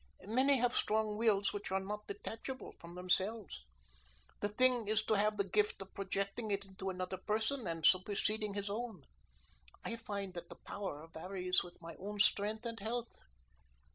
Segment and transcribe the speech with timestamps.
[0.25, 3.63] Many have strong wills which are not detachable from themselves.
[4.39, 8.55] The thing is to have the gift of projecting it into another person and superseding
[8.55, 9.03] his own.
[9.85, 13.19] I find that the power varies with my own strength and health."